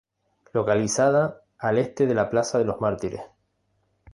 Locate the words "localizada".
0.53-1.43